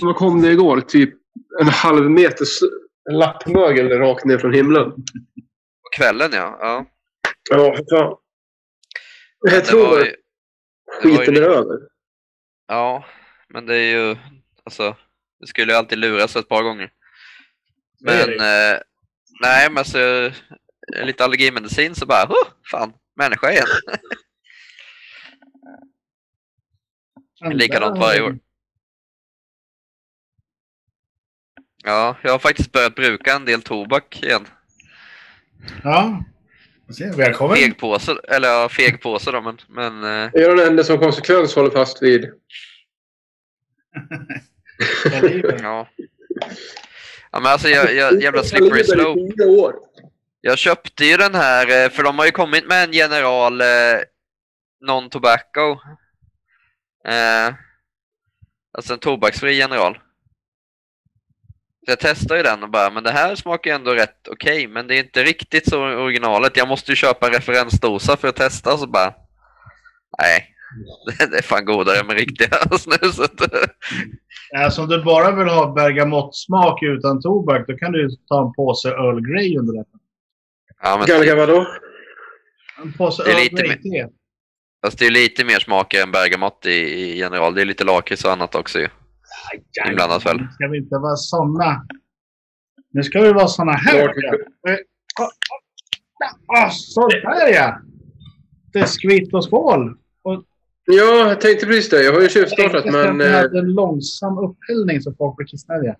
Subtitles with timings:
[0.00, 0.80] Vad kom det igår?
[0.80, 1.14] Typ
[1.60, 2.46] en halv meter
[3.10, 4.90] lappmögel rakt ner från himlen.
[5.82, 6.58] På kvällen ja.
[6.60, 6.86] Ja,
[7.50, 8.16] Ja, för fan.
[9.40, 10.08] Jag det tror att
[11.02, 11.78] skiten är över.
[12.68, 13.04] ja,
[13.48, 14.16] men det är ju,
[14.64, 14.96] alltså,
[15.40, 16.92] det skulle ju alltid luras ett par gånger.
[18.00, 18.80] Men, eh,
[19.40, 20.32] nej men alltså,
[21.04, 23.66] lite allergimedicin så bara, oh, fan, människa igen.
[27.52, 28.38] Likadant varje år.
[31.82, 34.46] Ja, jag har faktiskt börjat bruka en del tobak igen.
[35.84, 36.24] Ja.
[37.16, 37.56] Välkommen.
[37.56, 42.02] Fegpåse, eller ja, fegpåse då, men, men eh, är den enda som konsekvens håller fast
[42.02, 42.24] vid.
[45.04, 45.88] Ja, ja.
[47.32, 49.20] Men alltså jag, jag jävla slippery slope.
[50.40, 53.66] Jag köpte ju den här, eh, för de har ju kommit med en general eh,
[54.80, 55.78] non-tobacco.
[57.08, 57.54] Eh,
[58.72, 59.98] alltså en tobaksfri general.
[61.90, 64.86] Jag testade ju den och bara, men det här smakar ju ändå rätt okej, men
[64.86, 66.56] det är inte riktigt så originalet.
[66.56, 69.14] Jag måste ju köpa en referensdosa för att testa, så bara,
[70.18, 70.46] nej.
[71.30, 73.32] Det, är fan godare med riktiga snuset.
[74.56, 78.88] Alltså, om du bara vill ha bergamottsmak utan tobak, då kan du ta en påse
[78.88, 79.84] Earl Grey under det.
[80.82, 81.66] Ja, men Galga vadå?
[82.82, 84.08] En påse Det är Earl lite Grey-te.
[84.84, 87.54] Fast det är lite mer smak än bergamott i, i general.
[87.54, 88.88] Det är lite lakrits och annat också ju.
[89.88, 90.36] Inblandat väl?
[90.36, 91.86] Nu ska vi inte vara såna.
[92.92, 93.98] Nu ska vi vara såna här.
[94.16, 94.70] Ja.
[94.70, 94.76] Eh,
[95.20, 95.30] ah,
[96.56, 97.80] ah, ah, Så där ja!
[98.72, 99.96] Det är skvitt och skål.
[100.84, 102.02] Ja, jag tänkte precis det.
[102.02, 105.96] Jag har ju tjuvstartat, men vi eh, hade en långsam upphällning så folk blir kissnödiga.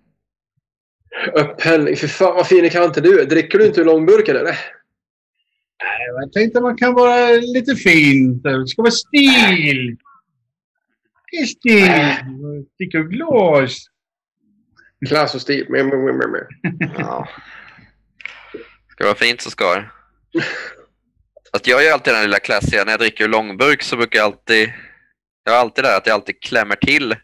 [1.33, 1.95] upphällning.
[1.95, 3.25] För fan vad fin i kanten du är.
[3.25, 4.43] Dricker du inte ur långburken eller?
[5.83, 8.41] Nej, Jag tänkte man kan vara lite fin.
[8.41, 9.97] Det ska vara stil.
[11.31, 13.87] Ur glas.
[15.07, 15.65] Klass och stil.
[15.69, 16.43] Men, men, men, men.
[16.97, 17.29] Ja.
[18.87, 19.89] Ska det vara fint så ska det.
[21.53, 24.25] Att jag gör alltid den lilla klassiga, när jag dricker ur långburk så brukar jag
[24.25, 24.73] alltid...
[25.43, 27.15] Jag har alltid det att jag alltid klämmer till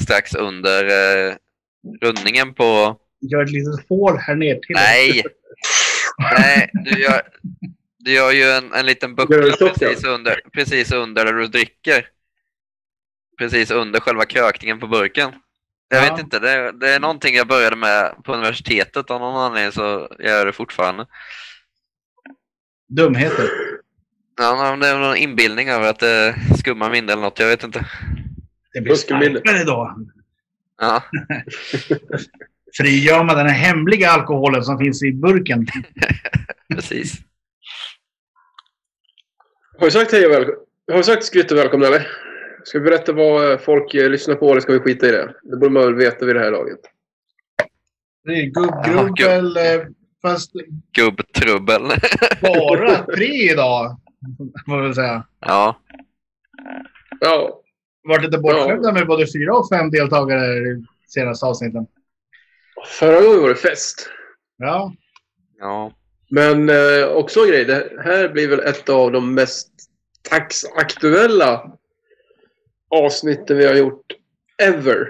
[0.00, 1.34] strax under eh,
[2.02, 2.96] rundningen på...
[3.20, 4.74] Gör ett litet hål här ner till.
[4.74, 5.22] Nej!
[6.18, 7.22] Nej, du gör,
[7.98, 12.08] du gör ju en, en liten buckla precis under, precis under där du dricker.
[13.38, 15.32] Precis under själva krökningen på burken.
[15.88, 16.10] Jag Ja.
[16.10, 19.72] vet inte, det, är- det är någonting jag började med på universitetet av någon anledning
[19.72, 21.06] så jag gör det fortfarande.
[22.88, 23.48] Dumheter.
[24.38, 27.64] Ja, men det är någon inbildning över att det skummar mindre eller något, jag vet
[27.64, 27.86] inte.
[28.72, 29.96] Det blir starkare då.
[30.80, 31.02] Ja,
[32.76, 35.66] Frigör man den här hemliga alkoholen som finns i burken.
[36.74, 37.14] precis.
[39.78, 40.60] Har du sagt hej och välkommen?
[40.90, 42.06] Har du sagt skrytt och välkomna eller?
[42.66, 45.34] Ska vi berätta vad folk eh, lyssnar på eller ska vi skita i det?
[45.42, 46.80] Det borde man väl veta vid det här laget.
[48.24, 49.56] Det är gubbgrubbel.
[49.56, 49.86] eh,
[50.22, 50.52] Fast
[50.96, 51.82] Gubbtrubbel.
[52.42, 53.96] bara tre idag.
[54.66, 55.26] Får vi säga.
[55.40, 55.80] Ja,
[57.20, 57.62] Ja,
[58.08, 61.86] Varit lite bortskämda med både fyra och fem deltagare i senaste avsnitten.
[62.98, 64.08] förra gången var det fest.
[64.56, 64.92] Ja.
[65.58, 65.92] ja.
[66.30, 67.64] Men eh, också en grej.
[67.64, 69.68] Det här blir väl ett av de mest
[70.30, 71.75] dagsaktuella
[72.90, 74.12] avsnitten vi har gjort
[74.62, 75.08] ever.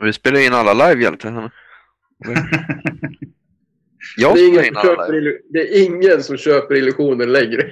[0.00, 1.36] Vi spelar in alla live egentligen.
[4.16, 7.32] Jag Det är, ingen spelar in som alla köper, det är ingen som köper illusionen
[7.32, 7.70] längre.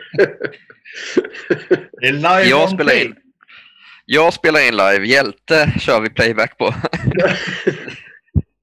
[2.01, 3.17] Det är live Jag spelar in.
[4.07, 6.75] Jag spelar in live, Hjälte kör vi playback på.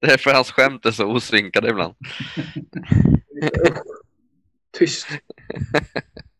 [0.00, 1.94] Det är för hans skämt är så osynkade ibland.
[4.78, 5.08] Tyst.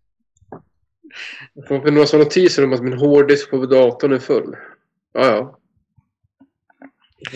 [1.54, 4.56] Jag får några sådana notiser om att min hårddisk på datorn är full.
[5.12, 5.58] Ja, ja.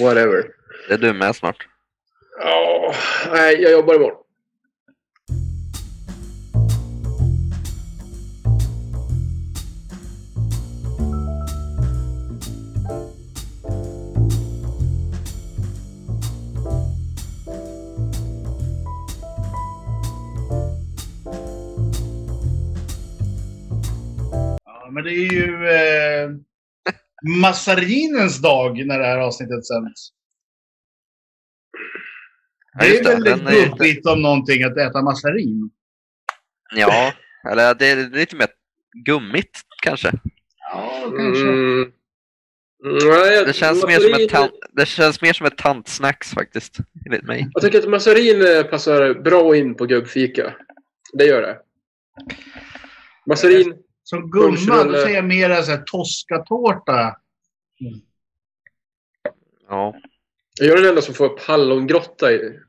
[0.04, 0.50] Whatever.
[0.88, 1.69] Det är du med snart.
[2.38, 2.94] Ja,
[3.32, 4.25] nej, jag jobbar imorgon.
[24.91, 26.31] Men det är ju eh,
[27.41, 30.09] massarinens dag när det här avsnittet sänds.
[32.79, 35.71] Ja, Det är väldigt Den är- gubbigt om någonting att äta massarin.
[36.77, 37.12] Ja,
[37.50, 38.49] eller det är lite mer
[39.05, 40.12] gummigt kanske.
[40.73, 41.49] Ja, kanske.
[41.49, 41.93] Mm.
[42.85, 47.23] Nej, Det känns, mer som ett tant, det känns mer som ett tantsnacks faktiskt, enligt
[47.23, 47.49] mig.
[47.53, 50.55] Jag tycker att massarin eh, passar bra in på gubbfika.
[51.12, 51.59] Det gör det.
[53.27, 53.75] Massarin.
[54.08, 57.17] Som gumma, då säger jag mer så här Toscatårta.
[60.61, 62.41] Jag är den enda som får upp hallongrotta i.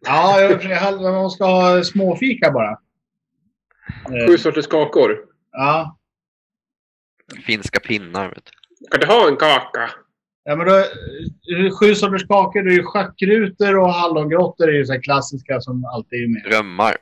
[0.00, 2.70] Ja, jag, jag, man ska ha småfika bara.
[2.70, 5.18] Eh, Sju sorters kakor.
[5.52, 5.98] Ja.
[7.46, 8.28] Finska pinnar.
[8.28, 8.86] Vet du.
[8.90, 9.90] Kan du ha en kaka?
[10.44, 12.62] Ja, men då, eh, sju sorters kakor.
[12.62, 16.52] Det är ju schackrutor och hallongrottor är ju så här klassiska som alltid är med.
[16.52, 16.96] Drömmar.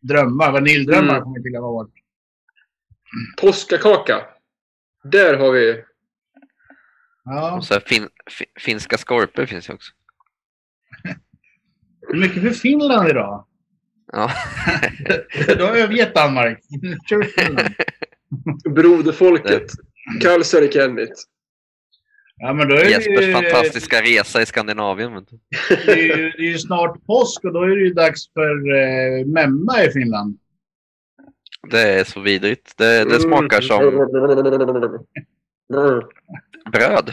[0.00, 0.52] Drömmar.
[0.52, 1.22] Vaniljdrömmar Mm.
[1.22, 1.90] kommer inte glömma bort.
[3.40, 4.26] Påskakaka.
[5.04, 5.84] Där har vi...
[7.24, 7.56] Ja.
[7.56, 9.92] Och så fin, fi, finska skorpor finns ju också.
[12.00, 13.46] Det är mycket för Finland idag.
[14.12, 14.30] Ja.
[15.56, 16.58] Du har övergett Danmark.
[18.74, 19.66] Broderfolket.
[20.22, 21.24] Kalsarikennit.
[22.42, 25.26] Ja, men då är Jespers ju, fantastiska resa i Skandinavien.
[25.30, 25.38] Du.
[25.86, 28.74] det, är ju, det är ju snart påsk och då är det ju dags för
[28.76, 30.38] eh, memma i Finland.
[31.70, 32.76] Det är så vidrigt.
[32.76, 34.06] Det, det smakar som
[35.74, 36.00] Mm.
[36.72, 37.12] bröd.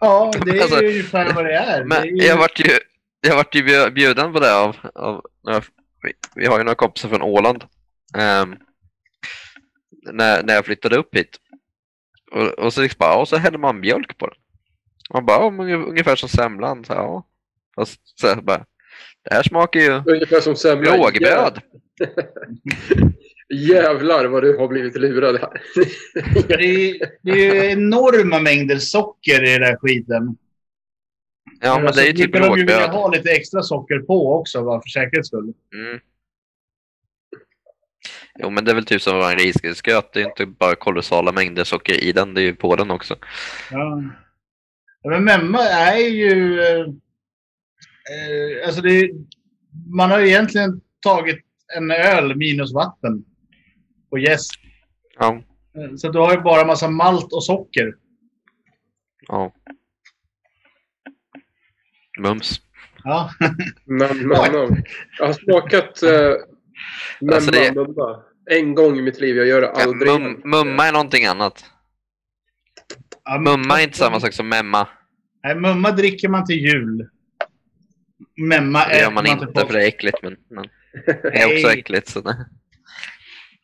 [0.00, 1.84] Ja, det är Alltså, ju ungefär vad det är.
[1.84, 2.72] Men det är ju, jag vart ju,
[3.20, 5.60] jag vart ju bjuden på det av, av några,
[6.02, 7.64] vi, vi har ju några kompisar från Åland.
[8.18, 8.56] Ehm,
[10.12, 11.36] när, när jag flyttade upp hit.
[12.32, 14.36] Och, och så liksom bara, och så häller man mjölk på den.
[15.14, 16.84] Man bara, unge- ungefär som semlan.
[16.84, 17.26] Så, ja.
[17.76, 18.64] Fast så här bara,
[19.24, 20.96] det här smakar ju Ungefär som semla.
[20.96, 21.60] rågbröd.
[23.54, 25.62] Jävlar vad du har blivit lurad här.
[26.48, 30.36] det, är, det är ju enorma mängder socker i den där skiten.
[31.60, 32.90] Ja, men det är ju typ brukar de ju vilja rågbröd.
[32.90, 35.52] ha lite extra socker på också, bara för säkerhets skull.
[35.74, 36.00] Mm.
[38.42, 40.12] Jo, men det är väl typ som en risgrynsgröt.
[40.12, 43.16] Det är inte bara kolossala mängder socker i den, det är ju på den också.
[43.70, 44.02] Ja.
[45.04, 46.60] Men memma är ju...
[46.60, 49.10] Eh, eh, alltså det, är-
[49.96, 51.38] man har ju egentligen tagit
[51.76, 53.24] en öl minus vatten
[54.10, 54.50] och jäst.
[55.18, 55.42] Ja,
[55.76, 57.94] Eh, Så du har ju bara massa malt och socker.
[59.28, 59.52] ja.
[62.18, 62.60] Mums.
[63.04, 63.30] Ja.
[63.86, 64.76] Nam, nam.
[65.18, 66.10] Jag har smakat uh,
[67.20, 68.22] memma, Alltså det- mumma.
[68.50, 69.36] En gång i mitt liv.
[69.36, 70.08] Jag gör det Ja, aldrig.
[70.20, 71.64] mum, mumma är någonting annat.
[73.24, 74.88] Ja, men- Mumma är inte samma sak som memma.
[75.44, 77.08] Nej, mumma dricker man till jul.
[78.36, 80.64] Memma Det gör äter man till inte för det är äckligt, men, men
[81.06, 81.78] det är också Nej.
[81.78, 82.08] äckligt.
[82.08, 82.46] Så det,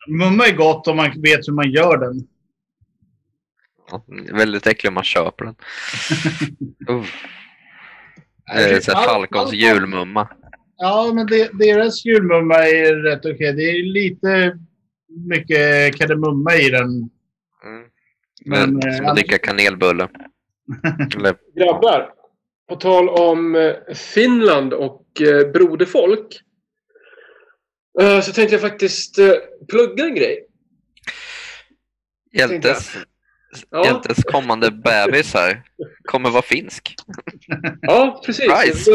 [0.07, 2.27] Mumma är gott om man vet hur man gör den.
[3.91, 5.55] ja, väldigt äckligt om man köper den.
[6.89, 7.03] Uh,
[8.55, 10.29] det Nej, är så Falcons julmumma.
[10.77, 13.53] Ja, men det, deras julmumma är rätt okej.
[13.53, 14.59] Det är lite
[15.29, 16.87] mycket kardemumma i den.
[16.89, 17.09] Mm.
[18.45, 20.07] Men, Men, eh, som att dricka kanelbulle.
[21.55, 22.09] Grabbar.
[22.69, 26.27] På tal om eh, Finland och eh, broderfolk.
[28.23, 29.15] Så tänkte jag faktiskt
[29.69, 30.45] plugga en grej.
[32.33, 32.97] Hjältes,
[33.69, 35.63] Ja, Hjältes kommande bebis här
[36.03, 36.95] kommer vara finsk.
[37.81, 38.45] ja precis.
[38.45, 38.91] Surprise.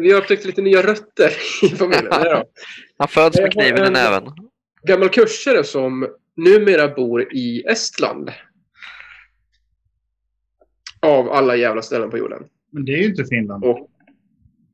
[0.00, 1.32] Vi har, upptäckt lite nya rötter
[1.62, 2.12] i familjen.
[2.98, 4.22] Han föds med kniven i en- näven.
[4.88, 8.30] Gammal kursare som numera bor i Estland.
[11.00, 12.44] Av alla jävla ställen på jorden.
[12.70, 13.64] Men det är ju inte Finland.
[13.64, 13.90] Och,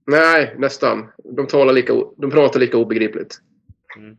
[0.07, 1.09] nej, nästan.
[1.25, 3.39] De, talar lika, de pratar lika obegripligt.
[3.97, 4.17] Mm.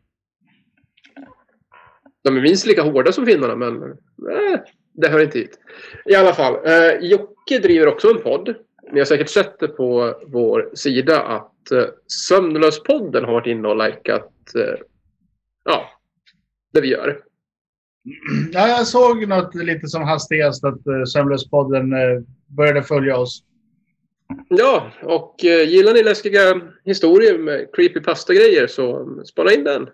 [2.23, 4.63] De är minst lika hårda som finnarna, men nej,
[4.93, 5.59] det hör inte hit.
[6.05, 8.55] I alla fall, eh, Jocke driver också en podd.
[8.91, 11.85] Ni har säkert sett det på vår sida att eh,
[12.27, 14.79] Sömnlöspodden har varit inne och likat eh,
[15.65, 15.89] ja,
[16.73, 17.21] det vi gör.
[18.51, 23.43] Ja, jag såg något lite som hastigast att uh, Sömnlöspodden uh, började följa oss.
[24.49, 29.89] Ja, och eh, gillar ni läskiga historier med creepypasta-grejer så spana in den.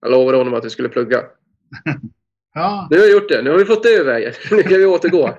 [0.00, 1.24] Jag lovade honom att vi skulle plugga.
[2.54, 3.42] Ja, Nu har vi gjort det.
[3.42, 4.32] Nu har vi fått det ur vägen.
[4.50, 5.38] Nu kan vi återgå.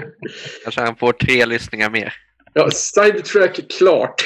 [0.62, 2.14] Kanske han får tre lyssningar mer.
[2.52, 4.24] Ja, sidetrack klart.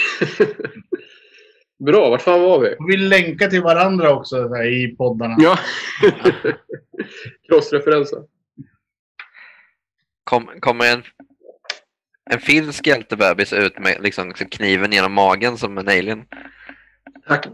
[1.78, 2.76] Bra, vart fan var vi?
[2.88, 5.36] vi länkar till varandra också så här, i poddarna.
[5.38, 5.58] Ja.
[7.48, 8.18] Crossreferenser.
[10.24, 11.02] Kom, kommer en,
[12.30, 16.24] en finsk hjältebebis ut med liksom, kniven genom magen som en alien?
[17.26, 17.46] Hack...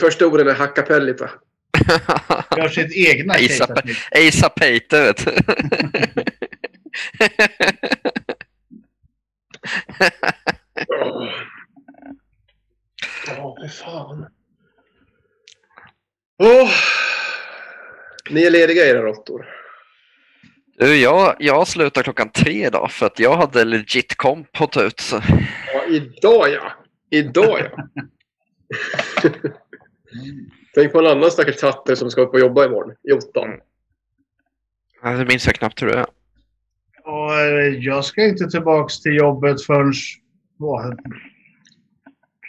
[0.00, 1.30] Första orden är hackapellita.
[2.56, 3.96] Gör sitt egna Asa- kejsarsnitt.
[4.28, 5.32] Asa Peter, vet du.
[13.68, 14.26] Fan.
[16.38, 16.70] Åh.
[18.30, 19.46] Ni är lediga era råttor.
[20.78, 24.82] Du, jag, jag slutar klockan tre idag för att jag hade legit komp att ta
[24.82, 25.00] ut.
[25.00, 25.20] Så.
[25.74, 26.72] Ja, idag ja.
[27.10, 27.88] Idag ja.
[30.74, 32.92] Tänk på en annan stackars tatter som ska upp och jobba imorgon.
[32.92, 33.18] I.
[35.02, 36.06] Ja, Det minns jag knappt hur det är.
[37.04, 37.32] Och
[37.78, 39.92] jag ska inte tillbaks till jobbet förrän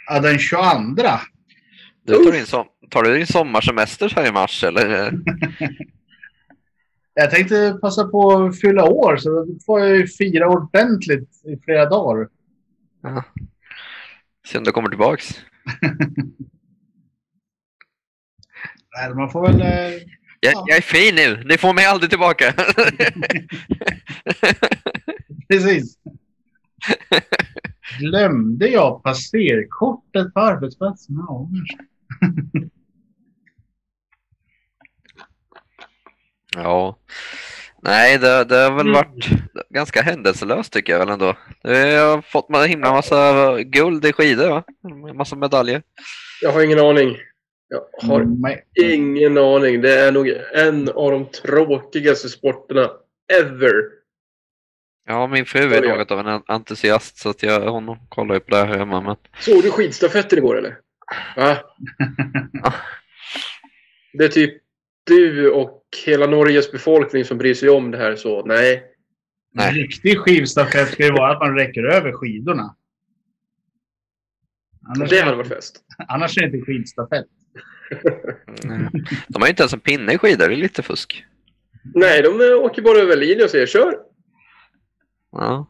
[0.06, 1.18] ja, den 22.
[2.04, 5.12] Du tar, din som, tar du din sommarsemester här i mars eller?
[7.14, 11.56] Jag tänkte passa på att fylla år så då får jag ju fira ordentligt i
[11.64, 12.28] flera dagar.
[13.02, 13.24] Ja.
[14.46, 15.28] Se om du kommer tillbaks.
[18.96, 19.60] Nej, man får väl...
[19.60, 19.68] eh,
[20.40, 20.64] Jag, Ja.
[20.68, 22.54] jag är fin nu, ni får mig aldrig tillbaka.
[25.48, 25.96] Precis.
[28.00, 31.16] Glömde jag passerkortet på arbetsplatsen?
[31.28, 31.48] Ja,
[36.56, 36.98] ja.
[37.82, 38.92] Nej, det, det har väl Mm.
[38.92, 39.28] varit
[39.70, 41.36] ganska händelselöst tycker jag väl ändå.
[41.62, 44.64] Jag har fått en himla massa guld i skidor va?
[45.10, 45.82] En massa medaljer.
[46.42, 47.16] Jag har ingen aning.
[47.68, 48.20] Jag har
[48.82, 49.80] ingen aning.
[49.80, 52.90] Det är nog en av de tråkigaste sporterna
[53.40, 53.72] ever.
[55.06, 58.50] Ja, min fru är något av en entusiast så att jag, hon kollar ju på
[58.50, 59.00] det här hemma.
[59.00, 59.16] Men...
[59.40, 60.78] Såg du skidstafetten igår eller?
[61.36, 61.56] Va?
[64.12, 64.62] Det är typ
[65.04, 68.84] du och hela Norges befolkning som bryr sig om det här så nej.
[69.54, 69.68] Nej.
[69.68, 72.76] En riktig skivstafett ska ju vara att man räcker över skidorna.
[74.88, 75.80] Annars, Det hade varit fest.
[76.08, 77.26] annars är det inte skidstafett.
[79.28, 81.24] De har ju inte ens en pinne i skidor, det är lite fusk.
[81.94, 83.94] Nej, de åker bara över linjen och säger kör.
[85.32, 85.66] Ja.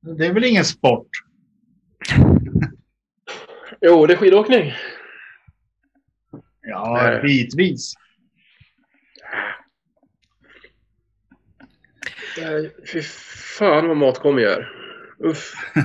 [0.00, 1.08] Det är väl ingen sport?
[3.84, 4.72] Jo, det är skidåkning.
[6.60, 7.94] Ja, bitvis.
[12.92, 14.72] Fy fan vad matkommi gör.
[15.18, 15.52] Uff.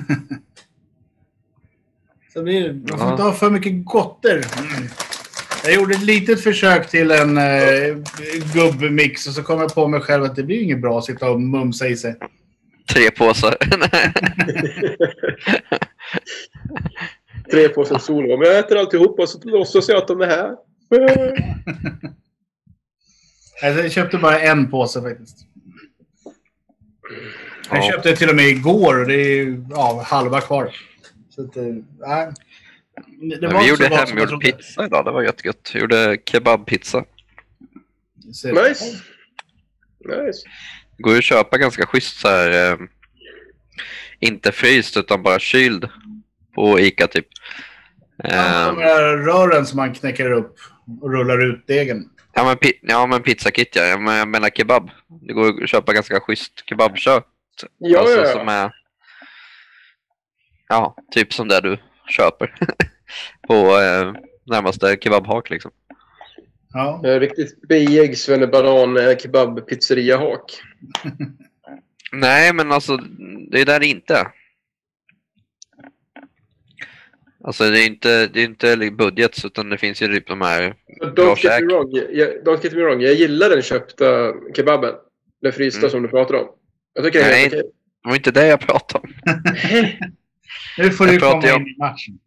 [2.34, 2.74] Så blir det.
[2.74, 4.34] Man får inte ha för mycket gotter.
[4.34, 4.88] Mm.
[5.68, 7.96] Jag gjorde ett litet försök till en eh,
[8.54, 11.30] gubbmix och så kom jag på mig själv att det blir inget bra att sitta
[11.30, 12.16] och mumsa i sig.
[12.94, 13.56] Tre påsar.
[17.52, 18.38] Tre påsar solo.
[18.38, 20.52] Men jag äter alltihopa och så låtsas jag att de är här.
[23.64, 25.38] Alltså, jag köpte bara en påse faktiskt.
[27.70, 27.92] Jag Ja.
[27.92, 30.76] köpte till och med igår och det är ja, halva kvar.
[31.30, 31.64] Så att, eh,
[32.00, 32.32] nej.
[33.06, 35.72] Det Men var vi gjorde hemgjord pizza idag, det var jättegott.
[35.74, 37.04] Vi gjorde kebabpizza.
[38.46, 38.86] Nice.
[40.06, 40.48] Nice.
[40.98, 42.72] Går ju att köpa ganska schysst så här.
[42.72, 42.78] Eh,
[44.20, 45.90] inte fryst utan bara kyld.
[46.56, 47.28] På Ica typ.
[48.24, 50.56] Ja, Eh, De här rören som man knäcker upp
[51.02, 52.10] och rullar ut degen.
[52.34, 53.84] ja, men, pi- ja men pizzakit ja.
[53.84, 54.90] Jag men- jag menar kebab.
[55.28, 57.28] Det går att köpa ganska schysst kebabkött.
[57.78, 58.72] Ja, alltså, ja, Som är,
[60.70, 61.78] ja, typ som det du
[62.10, 62.54] köper.
[63.48, 64.14] på eh,
[64.46, 65.72] närmaste kebabhak liksom.
[66.74, 67.02] Ja.
[67.06, 70.52] Eh, Riktigt biig svennebanan eh, kebab pizzeria hak.
[72.12, 72.98] Nej, men alltså
[73.52, 74.28] det är där det inte.
[77.44, 80.76] Alltså det är inte, det är inte budget utan det finns ju typ de här
[81.00, 81.62] Bra Don't get, käk.
[81.64, 83.02] me wrong, jag, don't get me wrong.
[83.02, 84.94] Jag gillar den köpta kebaben.
[85.42, 85.90] Den frysta Mm.
[85.92, 86.48] som du pratar om.
[86.94, 87.50] Jag tycker det är Nej.
[87.50, 87.64] Det
[88.10, 89.14] var inte det jag pratade om.
[90.78, 92.20] Nu får Jag du pratar komma ju in om- i matchen.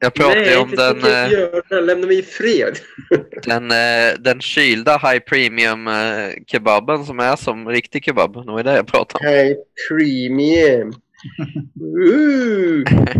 [0.00, 1.82] Jag pratade Nej, ju om den, eh.
[1.84, 2.78] Lämna mig i fred.
[3.44, 8.32] den, eh, den kylda high premium eh, kebaben som är som riktig kebab.
[8.46, 9.32] Det var det jag pratade om.
[9.34, 9.56] Hej,
[9.88, 10.92] premium.
[11.80, 12.84] Ooh.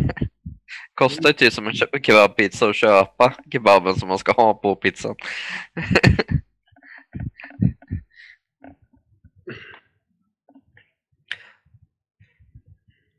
[0.94, 1.72] Kostar ju typ som en
[2.02, 5.14] kebabpizza att köpa kebaben som man ska ha på pizzan.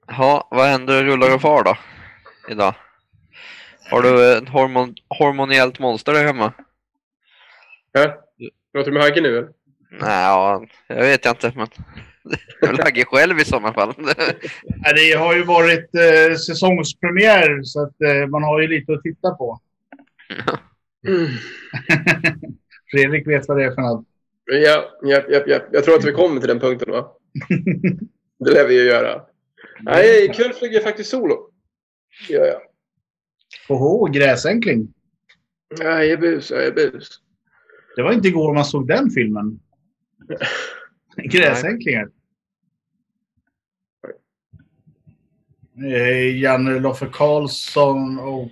[0.09, 1.77] Ja, vad händer rullar och far då?
[2.49, 2.75] Idag?
[3.91, 6.53] Har du ett hormon, hormoniellt monster där hemma?
[7.91, 8.23] Ja.
[8.73, 9.49] Pratar du med Hagge nu eller?
[9.91, 11.67] Nej, ja, jag vet jag inte, men
[12.61, 13.93] jag lägger själv i sådana fall.
[13.97, 19.03] Nej, Det har ju varit eh, säsongspremiär så att eh, man har ju lite att
[19.03, 19.59] titta på.
[21.07, 21.27] Mm.
[22.91, 24.05] Fredrik vet vad det är för något.
[24.45, 25.59] Ja, ja, ja, ja.
[25.71, 27.11] Jag tror att vi kommer till den punkten va?
[28.39, 29.21] Det lär vi ju göra.
[29.81, 31.51] Nej, ikväll flyger jag faktiskt solo.
[32.29, 32.61] Ja, ja.
[33.69, 34.93] Oho, gräsänkling.
[35.79, 37.09] Jag är bus, jag är bus.
[37.95, 39.59] Det var inte igår man såg den filmen.
[41.15, 42.09] Gräsänklingar.
[45.83, 48.49] Eh, Janne Loffe Karlsson och...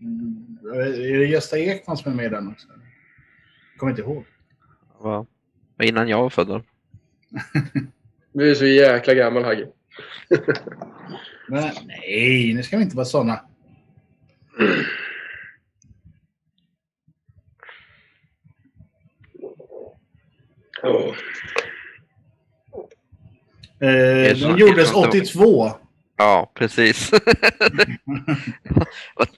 [0.00, 2.68] Mm, Är det Gösta Ekman som är med i den också?
[3.76, 4.24] Kommer inte ihåg.
[4.98, 5.26] Va?
[5.82, 6.46] Innan jag var född.
[6.48, 6.62] då.
[8.32, 9.68] Du är så jäkla gammal Hagge.
[11.48, 13.40] Men, nej, nu ska vi inte vara såna.
[20.82, 21.14] Åh.
[23.80, 25.08] Eh, de gjordes som då.
[25.08, 25.70] 82.
[26.16, 27.10] Ja, precis.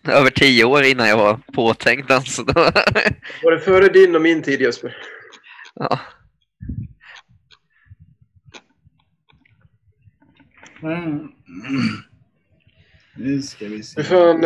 [0.08, 2.42] Över tio år innan jag var påtänkt alltså.
[3.42, 4.96] Var det före din och min tid Jesper?
[5.74, 5.98] ja.
[10.82, 11.28] Mm.
[13.16, 14.00] Nu ska vi se.
[14.02, 14.44] Hur fan,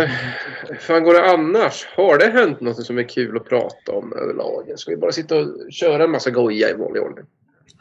[0.69, 1.87] hur fan går det annars?
[1.97, 4.73] Har det hänt något som är kul att prata om överlag?
[4.77, 7.25] Ska vi bara sitta och köra en massa goja i vanlig ordning?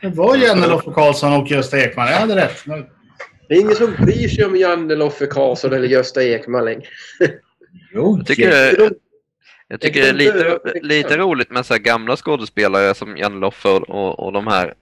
[0.02, 2.08] Det var Janne Loffe Karlsson och Gösta Ekman.
[2.08, 2.64] Jag hade rätt.
[3.48, 6.84] Det är ingen som bryr sig om Janne Loffe Karlsson eller Gösta Ekman längre.
[7.94, 8.96] Jo, Jag tycker, De-
[9.68, 13.68] jag tycker det är lite, lite roligt med så här gamla skådespelare som Janne Loffe
[13.70, 14.74] och, och, och de här.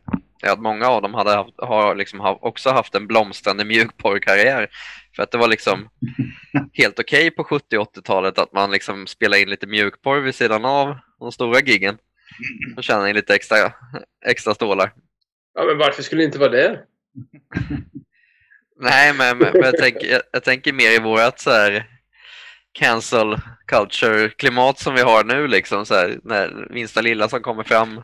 [0.45, 4.67] Ja, att många av dem hade haft, har liksom ha- också haft en blomstrande mjukporrkarriär.
[5.15, 5.89] För att det var liksom
[6.73, 10.65] helt okej på 70 och 80-talet att man liksom spelade in lite mjukporr vid sidan
[10.65, 11.97] av de stora giggen.
[12.77, 13.73] Och tjänade in lite extra,
[14.25, 14.93] extra stålar.
[15.53, 16.79] Ja, men varför skulle det inte vara det?
[18.79, 21.85] Nej, men, men jag, tänker, jag, jag tänker mer i vårat så här
[22.71, 28.01] cancel culture-klimat som vi har nu liksom så här, när minsta lilla som kommer fram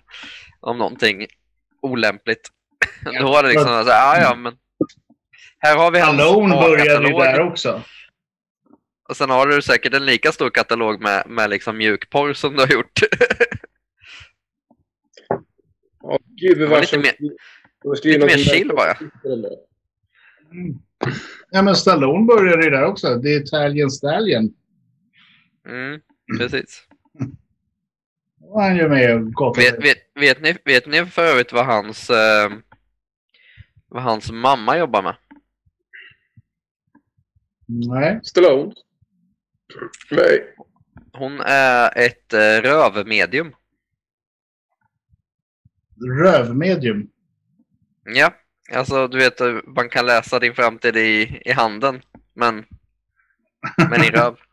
[0.59, 1.25] om någonting
[1.81, 2.49] olämpligt.
[3.19, 4.53] Då var det liksom så här, ja ja men
[5.59, 7.81] här har vi hans Alone började ju där också.
[9.09, 12.59] Och sen har du säkert en lika stor katalog med, med liksom mjukporr som du
[12.61, 12.99] har gjort.
[16.01, 17.15] Ja, gud, var vad lite mer-
[18.03, 18.93] lite mer chill bara.
[20.51, 20.73] Mm.
[21.51, 23.21] Ja, men Stallone började ju där också.
[23.21, 24.53] The Italian Stallion.
[25.67, 26.01] Mm,
[26.37, 26.83] precis.
[28.55, 32.09] Han ju med och gott Vet, vet, vet, ni, vet ni för övrigt vad hans,
[32.09, 32.51] eh,
[33.87, 35.15] vad hans mamma jobbar med?
[37.65, 38.19] Nej.
[38.23, 38.73] Stallone?
[40.11, 40.55] Nej.
[41.13, 43.55] Hon är ett eh, rövmedium.
[46.21, 47.09] Rövmedium.
[48.03, 48.33] Ja,
[48.73, 52.01] alltså du vet, eh, man kan läsa din framtid i, i handen,
[52.33, 52.65] men,
[53.89, 54.35] men i röv.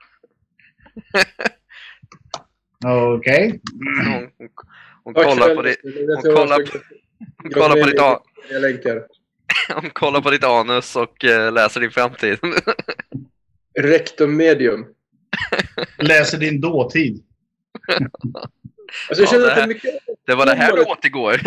[2.84, 3.60] Okej.
[3.72, 4.48] Hon, hon,
[5.04, 6.78] hon kollar på ditt, hon kollar på-
[7.42, 9.02] hon kollar på ditt, a- Jag länkar.
[9.80, 12.38] hon kollar på ditt anus och eh, läser din framtid.
[13.78, 14.86] Rectum medium.
[15.98, 17.22] Läser din dåtid.
[19.08, 19.94] Alltså jag Ja, det att det är här- mycket
[20.26, 21.32] Det var det här du åt igår.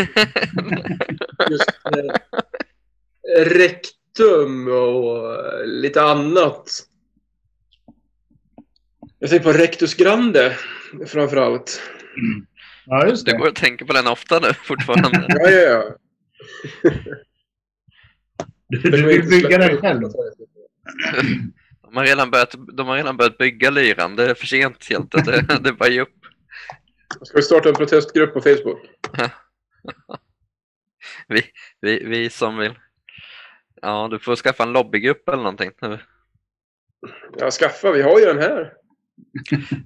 [1.49, 2.15] just eh,
[3.45, 6.71] rektum och eh, lite annat.
[9.19, 10.57] Jag tänker på rectus grande
[11.07, 11.81] framför allt.
[12.85, 13.37] Ja, just Du det.
[13.37, 15.25] går och tänker på den ofta nu fortfarande.
[15.27, 15.95] Ja, ja, ja.
[18.67, 20.01] Du, du vill bygga den själv.
[21.81, 24.15] De har redan börjat, de har redan börjat bygga lyran.
[24.15, 25.11] Det är för sent helt.
[25.11, 25.21] Det,
[25.61, 26.15] det är bara upp.
[27.21, 28.79] Ska vi starta en protestgrupp på Facebook?
[31.27, 31.43] Vi,
[31.81, 32.79] vi, vi som vill.
[33.81, 35.71] Ja, du får skaffa en lobbygrupp eller någonting.
[37.37, 37.91] Ja, skaffa.
[37.91, 38.73] Vi har ju den här.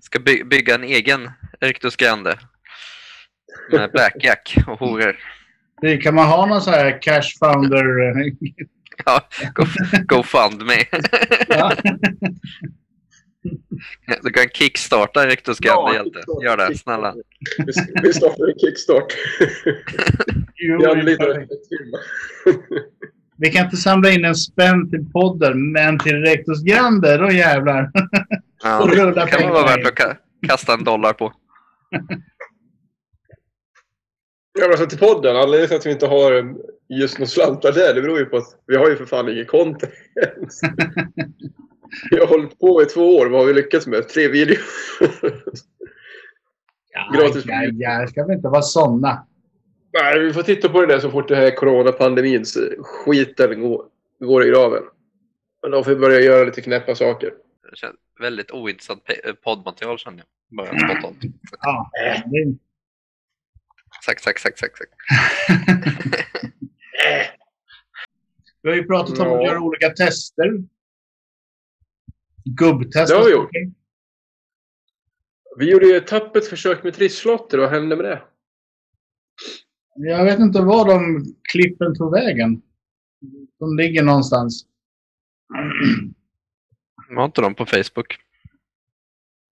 [0.02, 2.39] Ska by, bygga en egen Rictus Grande.
[3.72, 5.15] Med blackjack och horor.
[5.82, 7.84] Det- Kan man ha någon så här cash founder?
[9.06, 9.22] Ja,
[9.54, 9.63] go,
[10.08, 11.00] go fund me.
[11.50, 11.72] Ja.
[14.24, 16.19] Du kan kickstarta Rictus Grande hjälte.
[16.43, 17.15] Gör det, snälla.
[18.04, 19.13] Vi- startar en kickstart.
[21.17, 21.52] Perfekt.
[21.52, 21.98] ett firma.
[23.38, 27.91] Vi kan inte samla in en spänn till podden, men till Rectus Grande, då jävlar.
[28.63, 31.34] Ja, Och rulla det kan vara värt att ka- kasta en dollar på.
[34.60, 35.36] Ja, men alltså till podden.
[35.36, 36.56] Anledningen till att vi inte har
[36.89, 39.45] just några slantar där, det beror ju på att vi har ju för fan ingen
[39.45, 39.93] content.
[42.12, 43.26] vi har hållit på i två år.
[43.26, 44.10] Vad har vi lyckats med?
[44.10, 44.58] Tre videor.
[46.91, 47.43] Ja, Gratis.
[47.45, 49.28] ja, ja, ska vi inte vara såna.
[49.93, 53.86] Nej, vi får titta på det där så fort det här coronapandemins skiten går,
[54.19, 54.84] går i graven.
[55.62, 57.34] Men då får vi börja göra lite knäppa saker.
[58.19, 60.28] Väldigt ointressant eh, poddmaterial känner jag.
[60.58, 61.17] Bara spontant.
[61.62, 61.91] Ja,
[62.26, 62.58] det,
[63.99, 64.93] Exakt, exakt, exakt, exakt.
[68.62, 70.63] vi har ju pratat om att göra olika tester.
[72.45, 73.12] Gubbtest.
[73.12, 73.49] Det har vi gjort.
[75.58, 77.58] Vi gjorde ju ett tappert försök med trisslotter.
[77.58, 78.21] Vad hände med det?
[79.95, 82.62] Jag vet inte var de klippen tog vägen.
[83.60, 84.65] De ligger någonstans.
[87.10, 88.18] Var inte de på Facebook?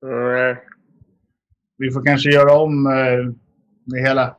[0.02, 0.64] Nej.
[1.78, 3.34] Vi får kanske göra om eh,
[3.86, 4.36] det hela.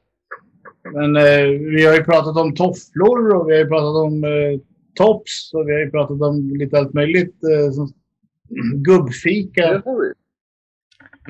[0.93, 4.61] Men eh, vi har ju pratat om tofflor och vi har ju pratat om eh,
[4.95, 7.45] tops och vi har ju pratat om lite allt möjligt.
[7.45, 7.93] Eh, som
[8.85, 9.83] gubbfika.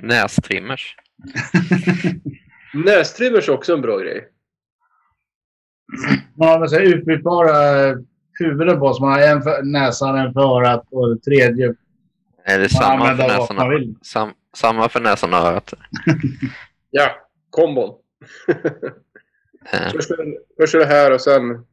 [0.02, 0.96] Nästrimmers.
[2.74, 4.28] Nästrimmers är också en bra grej.
[6.36, 7.90] Ja, men så här, utbytbara
[8.40, 8.94] huvudet på.
[8.94, 11.74] Så man har en för näsan, en för örat och det tredje
[12.44, 13.94] Är det samma för näsan man vill.
[14.02, 15.74] sam, samma för näsan och örat?
[16.90, 17.94] Ja, kombon.
[19.92, 21.42] Först är, det- först är det här och sen...
[21.50, 21.64] Mm.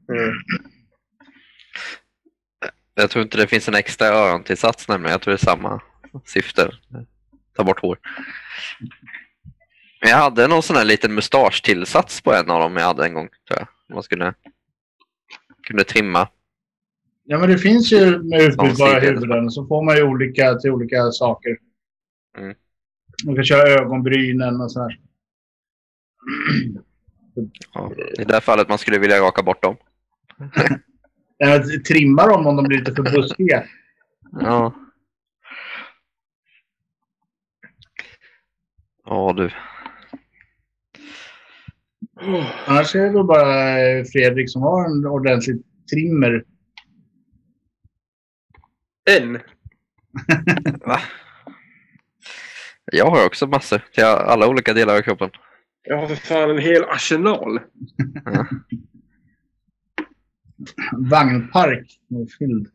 [2.96, 5.12] Jag tror inte det finns en extra örontillsats nämligen.
[5.12, 5.82] Jag tror det är samma
[6.26, 6.72] syfte.
[7.56, 7.98] Ta bort hår.
[10.02, 13.30] Jag hade någon sån här liten mustaschtillsats på en av dem jag hade en gång.
[13.48, 13.68] Tror jag.
[13.96, 14.34] Man skulle
[15.68, 16.28] kunde trimma.
[17.30, 19.52] Ja, men det finns ju med utbytbara huvuden.
[19.52, 21.58] Så får man ju olika till olika saker.
[22.38, 22.56] Mm.
[23.26, 25.00] Man kan köra ögonbrynen och sådär.
[27.74, 29.76] Ja, I det här fallet man skulle vilja raka bort dem.
[31.88, 33.64] Trimma dem om de blir lite för buskiga.
[34.32, 34.74] Ja.
[39.06, 39.52] Ja du.
[42.66, 45.62] Annars är det bara Fredrik som har en ordentlig
[45.94, 46.44] trimmer.
[49.10, 49.34] En.
[50.86, 51.00] Va?
[52.92, 55.30] Jag har också massor till alla olika delar av kroppen.
[55.84, 57.60] Jag har för fan en hel arsenal.
[60.98, 62.68] Vagnpark med fylld.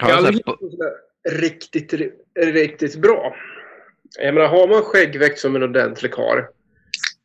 [0.00, 0.56] Har Jag sett på,
[1.30, 1.94] riktigt,
[2.40, 3.34] riktigt bra.
[4.18, 6.42] Jag menar, har man skäggväxt som en ordentlig karl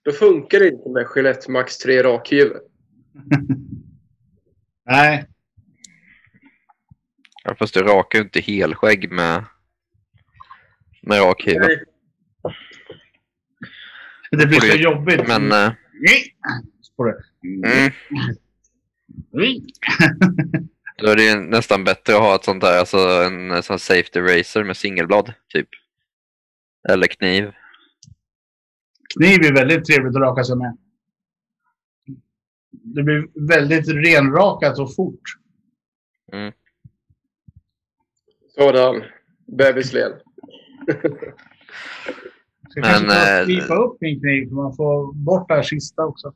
[0.05, 2.57] då funkar det inte med Gillette Max 3 rakhyvel.
[4.85, 5.25] Nej,
[7.45, 9.45] ja, fast du rakar ju inte helskägg med,
[11.01, 11.67] med rak hyvel.
[11.67, 11.85] Nej,
[14.31, 15.27] det blir så jobbigt.
[15.27, 15.71] Men eh,
[16.81, 17.23] Så får det.
[17.67, 17.91] mm,
[20.97, 24.19] då är det ju nästan bättre att ha ett sånt där, alltså en sån safety
[24.19, 25.69] racer med singelblad typ.
[26.89, 27.51] Eller kniv.
[29.17, 30.77] Kniv är väldigt trevligt att raka sig med.
[32.71, 35.21] Det blir väldigt renrakat och fort.
[38.57, 39.03] Sådan
[39.57, 40.11] bebislen.
[42.69, 45.63] Så Men, kanske får eh, slipa upp min kniv så man får bort det här
[45.63, 46.33] sista också.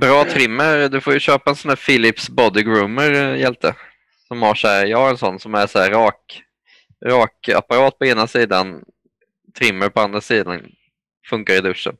[0.00, 0.88] Bra trimmer.
[0.88, 3.74] Du får ju köpa en sån där Philips Body Groomer, eh, Hjälte.
[4.28, 6.42] Som har så här, jag har en sån som är så här rak,
[7.06, 8.84] rak apparat på ena sidan,
[9.58, 10.60] trimmer på andra sidan.
[11.26, 11.96] Funkar i duschen.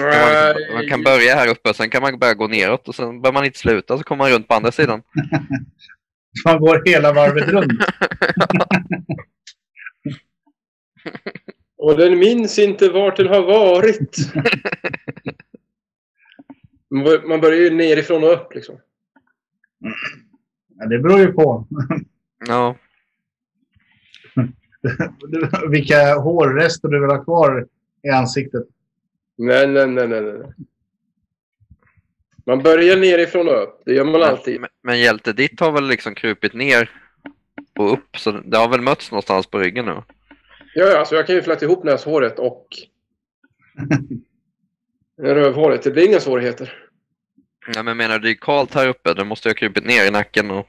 [0.00, 0.08] Man,
[0.56, 3.32] liksom, man kan börja här uppe, sen kan man börja gå neråt och sen behöver
[3.32, 5.02] man inte sluta så kommer man runt på andra sidan.
[6.44, 7.72] Man går hela varvet runt.
[11.78, 14.16] Och den minns inte vart den har varit.
[16.90, 18.80] Man bör- Man börjar ju nerifrån och upp liksom.
[20.78, 21.66] Ja, det beror ju på
[22.48, 22.76] Ja,
[25.70, 27.66] vilka hårrester du vill ha kvar
[28.02, 28.62] i ansiktet.
[29.38, 30.22] Nej, nej, nej, nej.
[32.44, 32.56] Nej.
[32.56, 33.82] Man börjar nerifrån och upp.
[33.84, 34.60] Det gör man alltid.
[34.60, 36.90] men, men Hjälte, ditt har väl liksom krupit ner
[37.78, 40.02] och upp, så det har väl mötts någonstans på ryggen nu?
[40.74, 42.66] Ja, ja, alltså jag kan ju fläta ihop näshåret och
[45.22, 45.82] rövhåret.
[45.82, 46.84] Det blir inga svårigheter.
[47.74, 50.06] Ja, men menar du, det är kallt här uppe, det måste ju ha krupit ner
[50.06, 50.66] i nacken och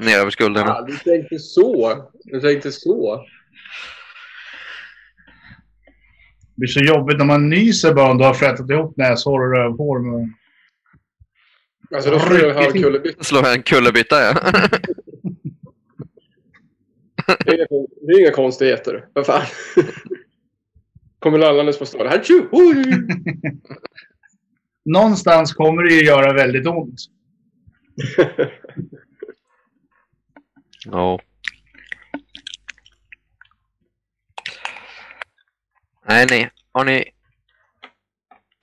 [0.00, 0.66] ner över skulderna.
[0.66, 2.04] Ja, du tänkte så.
[2.24, 3.26] Du tänkte så.
[6.40, 9.56] Det blir så jobbigt när man nyser bara om du har flätat ihop näshår och
[9.56, 9.98] rövhår.
[9.98, 10.32] Med...
[11.94, 13.24] Alltså då får du en halv kullerbytta.
[13.24, 14.34] Slå en kullerbytta, ja.
[17.26, 19.06] Det är inga- det är inga konstigheter.
[19.12, 19.42] Vad fan.
[21.18, 21.84] Kommer lallandes på!
[22.52, 22.84] Oj!
[24.84, 27.00] Någonstans kommer det ju göra väldigt ont.
[30.84, 31.20] Ja.
[36.08, 36.50] Nej, nej.
[36.72, 37.04] Har ni...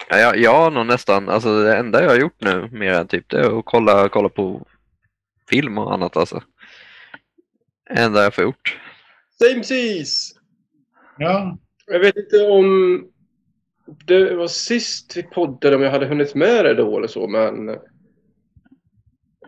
[0.10, 3.08] Ja, jag, jag har nog nästan, alltså det enda jag har gjort nu mer än
[3.08, 4.68] typ det är att kolla, kolla på
[5.50, 6.44] film och annat alltså.
[7.90, 8.80] Det enda jag får gjort.
[9.42, 10.32] Same seas!
[11.18, 13.00] Ja, Jag vet inte om
[14.06, 17.66] det var sist vi poddade om jag hade hunnit med det då eller så, men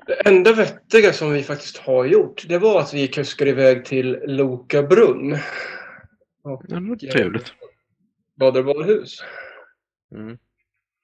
[0.07, 4.19] det enda vettiga som vi faktiskt har gjort, det var att vi kuskade iväg till
[4.27, 5.33] Loka brunn.
[6.43, 7.53] Och Ja, det var trevligt.
[8.35, 9.23] badade badhus.
[10.15, 10.37] Mm.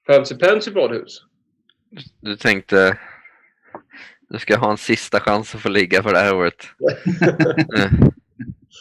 [0.06, 1.24] Fancy Pansy badhus.
[2.20, 2.98] Du tänkte,
[4.28, 6.66] du ska ha en sista chans att få ligga för det här året.
[7.76, 8.12] Mm.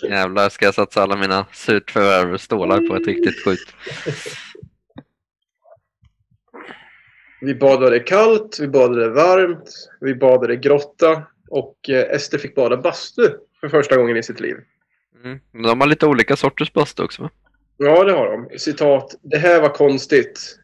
[0.10, 3.76] Jävlar, ska jag satsa alla mina surt förvärvade stålar på ett riktigt skjut.
[7.42, 13.30] Vi badade kallt, vi badade varmt, vi badade grotta och eh, Ester fick bada bastu
[13.62, 14.56] för första gången i sitt liv.
[15.24, 15.40] Mm.
[15.52, 17.30] De har lite olika sorters bastu också va?
[17.78, 18.60] Ja, det har de.
[18.60, 19.16] Citat.
[19.22, 20.58] Det här var konstigt.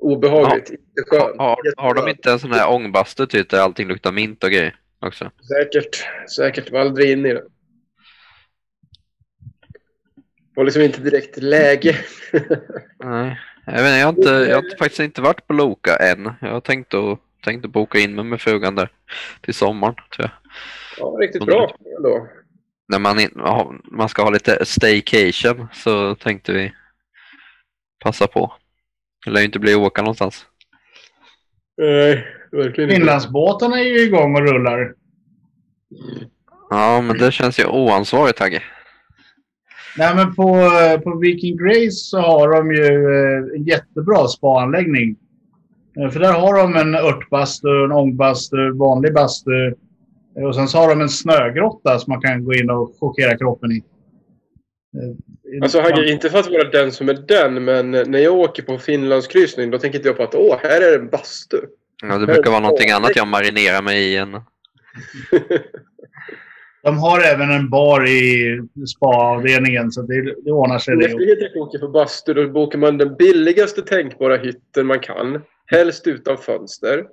[0.00, 0.70] Obehagligt.
[0.70, 1.38] Inte skönt.
[1.38, 4.76] Har, har de inte en sån här ångbastu typ där allting luktar mint och grejer
[5.00, 5.30] också?
[5.48, 6.04] Säkert.
[6.36, 6.70] Säkert.
[6.70, 7.44] Var aldrig inne i det.
[10.54, 11.96] Var liksom inte direkt läge.
[13.04, 16.32] Nej, jag, vet, inte, jag, har inte, jag har faktiskt inte varit på Loka än.
[16.40, 18.90] Jag har tänkt att, tänkt att boka in mig med frugan där
[19.40, 20.30] till sommaren tror jag.
[20.98, 22.28] ja, riktigt bra ändå.
[22.88, 26.72] När man, ja, man ska ha lite staycation så tänkte vi
[28.04, 28.52] passa på.
[29.24, 30.46] Det lär ju inte bli att åka någonstans.
[31.78, 33.00] Nej, verkligen inte.
[33.00, 34.94] Finlandsbåtarna är ju igång och rullar.
[36.70, 38.62] Ja, men det känns ju oansvarigt Hagge.
[39.98, 45.16] Nej, men på, eh, på Viking Grace så har de ju eh, en jättebra spaanläggning.
[46.00, 49.74] Eh, För där har de en örtbastu, en ångbastu, vanlig bastu.
[50.34, 53.72] Och sen så har de en snögrotta som man kan gå in och chockera kroppen
[53.72, 53.82] i.
[54.94, 58.62] Eh, Alltså Hagge, inte för att vara den som är den, men när jag åker
[58.62, 61.56] på Finlandskryssning då tänker inte jag på att åh, här är det en bastu.
[62.02, 64.32] Ja, det brukar vara någonting annat jag marinerar mig i än...
[66.82, 68.60] De har även en bar i
[68.96, 71.14] spaavdelningen så det, det ordnar sig När det.
[71.14, 75.42] Fredrik åker på bastu då bokar man den billigaste tänkbara hytten man kan.
[75.66, 77.06] Helst utan fönster.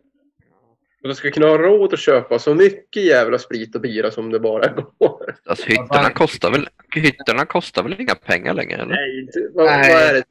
[1.08, 4.30] Och då ska kunna ha råd att köpa så mycket jävla sprit och bira som
[4.30, 4.68] det bara
[4.98, 5.36] går.
[5.46, 8.96] Alltså hytterna kostar väl, hytterna kostar väl inga pengar längre eller?
[8.96, 9.94] Nej, vad, Nej.
[9.94, 10.24] vad är det?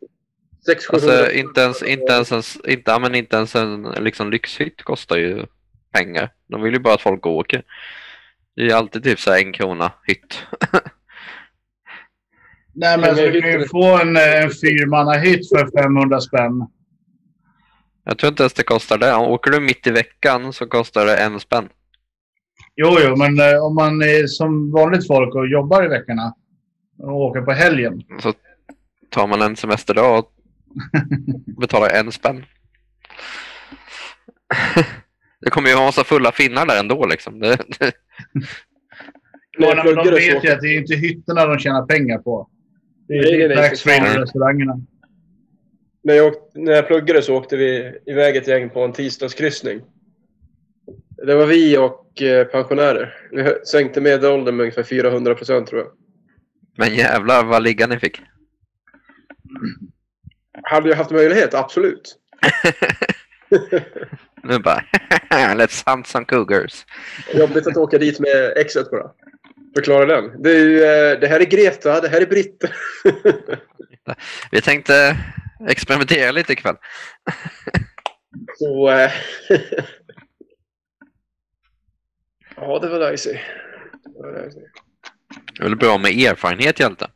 [0.67, 4.83] 600 Alltså inte ens, inte ens, en, inte, ja, men inte ens en liksom, lyxhytt
[4.83, 5.47] kostar ju
[5.93, 6.31] pengar.
[6.47, 7.63] De vill ju bara att folk åker.
[8.57, 10.47] Det är alltid typ så här en krona hytt.
[12.75, 16.67] Nej, men du kan ju få en, eh, en fyrmannahytt för 500 spänn.
[18.09, 19.17] Jag tror inte ens det kostar det.
[19.17, 21.69] Åker du mitt i veckan så kostar det en spänn.
[22.77, 26.35] Jo, jo, men eh, om man är som vanligt folk och jobbar i veckorna
[26.99, 28.03] och åker på helgen.
[28.21, 28.33] Så
[29.11, 30.33] tar man en semesterdag och
[31.61, 32.45] betalar en spänn.
[35.41, 37.39] Det kommer ju ha en massa fulla finnar där ändå liksom.
[37.39, 37.93] Det, det,
[39.59, 42.49] Ja, men de vet ju att det är inte hytterna de tjänar pengar på.
[43.09, 44.87] Det är, Nej, det nej, är nej, taxfree-restaurangerna.
[46.07, 49.83] När jag, åkte, när jag pluggade så åkte vi iväg ett gäng på en tisdagskryssning.
[51.27, 53.15] Det var vi och eh, pensionärer.
[53.31, 55.91] Vi sänkte medelåldern med ungefär 400 procent tror jag.
[56.77, 58.21] men jävlar vad ligga ni fick.
[60.63, 61.55] Hade jag haft möjlighet?
[61.55, 62.17] Absolut.
[64.43, 64.85] Nu bara
[65.31, 66.87] Let's hunt some cougars.
[67.35, 69.11] Jobbigt att åka dit med exet bara.
[69.75, 70.43] Förklara den.
[70.43, 72.65] Det, är ju, eh, det här är Greta, det här är Britt.
[74.51, 75.17] Vi tänkte
[75.69, 76.77] experimentera lite ikväll.
[78.59, 78.91] Så...
[78.91, 79.11] Eh,
[82.57, 83.39] ja, det var dicey.
[84.05, 84.63] Det var dicey.
[85.53, 87.11] Det är väl bra med erfarenhet hjälte.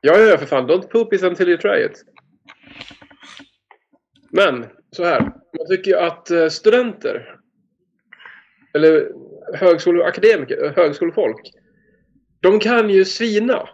[0.00, 0.70] Ja, ja, för fan.
[0.70, 2.04] Don't poop it until you try it.
[4.30, 5.32] Men, så här.
[5.52, 7.36] Jag tycker ju att eh, studenter,
[8.74, 9.08] eller
[9.54, 11.52] högskoleakademiker, högskolefolk,
[12.40, 13.68] de kan ju svina.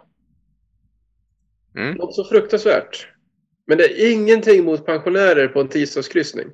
[1.77, 1.95] Mm.
[1.95, 3.12] Något så fruktansvärt.
[3.67, 6.47] Men det är ingenting mot pensionärer på en tisdagskryssning.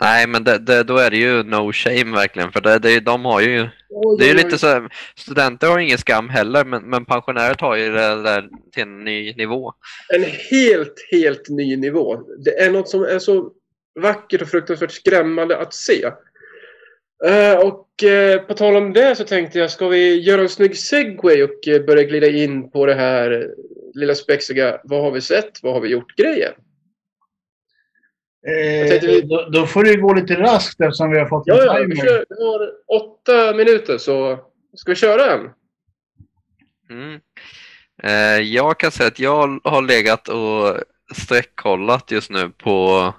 [0.00, 2.52] Nej, men det, det, då är det ju no shame verkligen.
[2.52, 3.68] För det, det, de har ju,
[4.18, 7.90] det är ju lite så studenter har ingen skam heller, men, men pensionärer tar ju
[7.90, 9.72] det där till en ny nivå.
[10.14, 12.20] En helt, helt ny nivå.
[12.44, 13.52] Det är något som är så
[14.00, 16.10] vackert och fruktansvärt skrämmande att se.
[17.24, 20.76] Eh, och eh, på tal om det så tänkte jag, ska vi göra en snygg
[20.76, 23.50] segway och eh, börja glida in på det här
[23.98, 26.52] lilla spexiga vad har vi sett, vad har vi gjort grejen?
[28.48, 31.82] Eh, vi- då, då får det gå lite raskt eftersom vi har fått Ja, en
[31.82, 32.70] ja, vi, kör, vi har
[33.02, 34.38] åtta minuter så
[34.76, 35.50] ska vi köra en?
[36.90, 37.20] Mm.
[38.02, 40.76] Eh, jag kan säga att jag har legat och
[41.16, 43.12] sträckkollat just nu på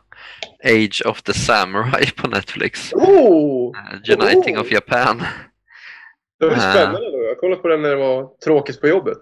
[0.64, 2.94] Age of the Samurai på Netflix.
[2.94, 3.74] Oh!
[3.78, 4.62] Eh, Uniting Oh!
[4.62, 5.22] of Japan.
[6.40, 6.60] Det var Ah.
[6.74, 7.24] spännande då.
[7.24, 9.18] Jag kollade på den när det var tråkigt på jobbet.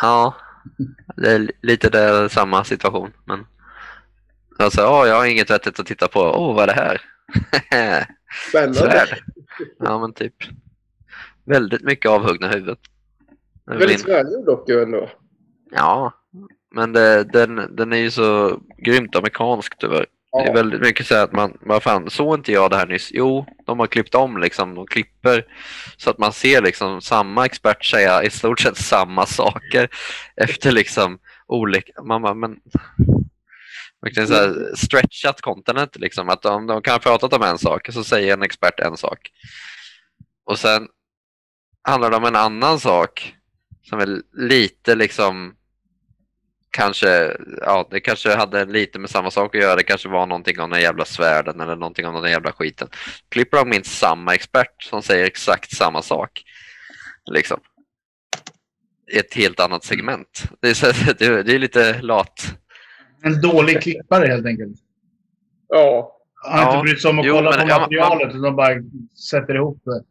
[0.00, 0.34] Ja,
[1.16, 3.12] det är lite det, samma situation.
[3.24, 3.46] Men
[4.58, 6.20] alltså, ja, jag har inget vettigt att titta på.
[6.20, 7.00] Åh, vad är det här?
[8.48, 9.18] Spännande.
[9.78, 10.34] Ja, men typ.
[11.44, 12.76] Väldigt mycket avhuggna huvud.
[13.66, 15.10] Det är Väldigt välgjord dock ju ändå.
[15.70, 16.12] Ja,
[16.74, 20.06] men det, den, den är ju så grymt amerikansk tyvärr.
[20.32, 23.10] Det är väldigt mycket så att man, vad fan, såg inte jag det här nyss?
[23.12, 25.44] Jo, de har klippt om liksom, de klipper
[25.96, 29.88] så att man ser liksom samma expert säga i stort sett samma saker
[30.36, 32.56] efter liksom olika, man bara, men
[34.02, 37.88] verkligen så här stretchat content liksom, att de, de kan ha pratat om en sak
[37.92, 39.30] så säger en expert en sak.
[40.44, 40.88] Och sen
[41.82, 43.34] handlar det om en annan sak
[43.82, 45.54] som är lite liksom
[46.72, 49.76] kanske, ja det kanske hade lite med samma sak att göra.
[49.76, 52.88] Det kanske var någonting om den jävla svärden eller någonting om den jävla skiten.
[53.28, 56.42] Klipper de in samma expert som säger exakt samma sak.
[57.30, 57.60] Liksom.
[59.12, 60.42] I ett helt annat segment.
[60.60, 60.86] Det är, så,
[61.18, 62.54] det, det är lite lat.
[63.24, 64.76] En dålig klippare helt enkelt.
[65.68, 66.18] Ja.
[66.44, 66.74] Han har Ja.
[66.78, 68.74] inte brytt sig om att Jo, kolla men- på ja, man- materialet utan bara
[69.30, 70.02] sätter ihop det.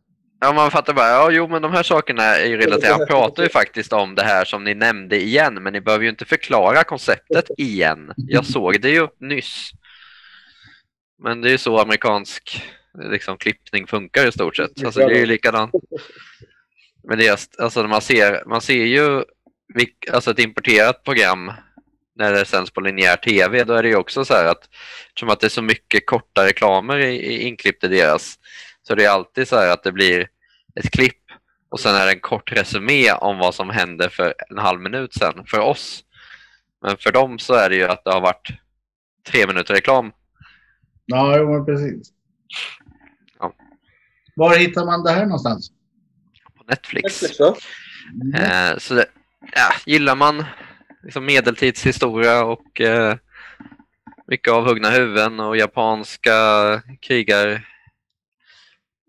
[0.43, 2.97] Ja, man fattar bara, ja jo men de här sakerna är ju relaterade.
[2.97, 6.09] Han pratar ju faktiskt om det här som ni nämnde igen, men ni behöver ju
[6.09, 8.13] inte förklara konceptet igen.
[8.15, 9.71] Jag såg det ju nyss.
[11.23, 12.63] Men det är ju så amerikansk
[13.11, 14.85] liksom, klippning funkar i stort sett.
[14.85, 15.71] Alltså, det är ju likadant.
[17.03, 19.23] Men det är, alltså, man, ser, man ser ju
[20.11, 21.51] alltså, ett importerat program
[22.15, 24.69] när det sänds på linjär tv, då är det ju också så här att
[25.07, 28.39] eftersom att det är så mycket korta reklamer i, i inklippt i deras
[28.91, 30.27] så det är alltid så här att det blir
[30.75, 31.23] ett klipp
[31.69, 35.13] och sen är det en kort resumé om vad som hände för en halv minut
[35.13, 36.03] sedan för oss.
[36.81, 38.49] Men för dem så är det ju att det har varit
[39.27, 40.11] tre minuter reklam.
[41.05, 42.11] Ja, jo, men precis.
[43.39, 43.53] Ja.
[44.35, 45.71] Var hittar man det här någonstans?
[46.57, 47.21] på Netflix.
[47.21, 47.55] Netflix, va?
[48.35, 49.05] Eh, så det,
[49.55, 50.45] ja, gillar man
[51.03, 53.15] liksom medeltidshistoria och eh,
[54.27, 56.33] mycket av huggna huvuden och japanska
[57.01, 57.70] krigar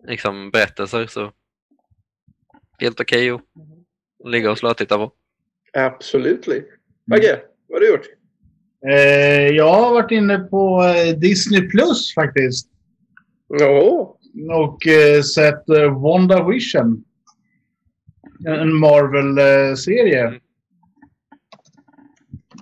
[0.06, 1.32] liksom berättelser så
[2.78, 3.40] helt okej att
[4.24, 5.12] ligga och slå och titta på.
[5.72, 6.62] Absolutely.
[7.12, 8.06] Agge, vad har du gjort?
[8.86, 12.68] Eh, jag har varit inne på eh, Disney Plus faktiskt.
[13.48, 14.18] Ja.
[14.50, 17.04] Och eh, sett eh, WandaVision.
[18.46, 20.40] En Marvel-serie.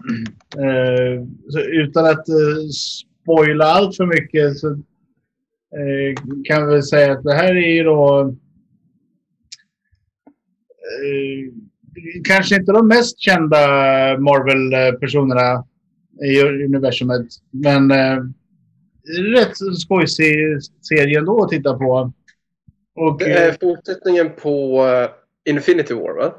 [0.08, 0.24] Mm.
[0.58, 4.78] Eh, utan att eh, spoila allt för mycket så eh,
[6.44, 8.20] kan vi säga att det här är ju då
[10.80, 11.52] eh,
[12.24, 13.58] kanske inte de mest kända
[14.18, 15.64] Marvel-personerna
[16.24, 17.26] i universumet.
[17.50, 18.18] Men eh,
[19.36, 20.34] rätt skojsig
[20.88, 22.12] serie ändå att titta på.
[22.94, 25.10] Och, Det är fortsättningen på eh,
[25.52, 26.34] Infinity War, va?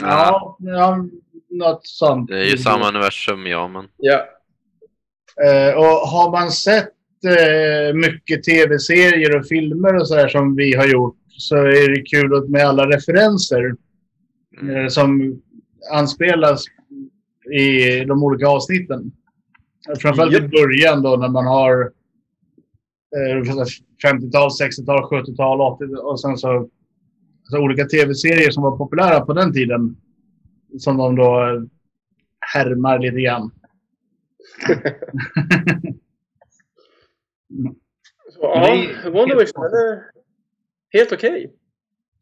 [0.00, 1.06] ja, ja,
[1.50, 2.28] något sånt.
[2.28, 4.28] Det är ju samma universum, ja men Ja.
[5.44, 10.76] Eh, och har man sett eh, mycket tv-serier och filmer och så här som vi
[10.76, 13.74] har gjort så är det kul att- med alla referenser
[14.60, 14.76] mm.
[14.76, 15.40] eh, som
[15.92, 16.64] anspelas
[17.58, 19.12] i de olika avsnitten.
[19.98, 20.50] Framförallt i Japp.
[20.50, 21.82] början då när man har
[23.16, 23.42] eh,
[24.04, 26.68] 50-tal, 60-tal, 70-tal, 80 och sen så,
[27.44, 29.96] så olika tv-serier som var populära på den tiden.
[30.78, 31.62] Som de då eh,
[32.54, 33.50] härmar lite grann.
[38.32, 40.02] Så, ja, WandaVision, är
[40.92, 41.52] helt okej.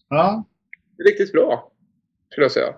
[0.08, 0.44] Ja.
[1.04, 1.72] Riktigt bra,
[2.30, 2.74] skulle jag säga.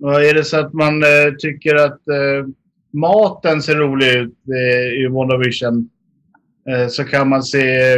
[0.00, 2.46] Och är det så att man eh, tycker att eh,
[2.90, 5.90] maten ser rolig ut eh, i WandaVision
[6.68, 7.96] eh, så kan man se